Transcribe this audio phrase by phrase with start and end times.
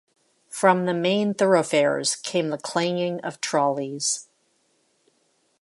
[0.49, 4.25] From the main thoroughfares came the clanging of trolleys.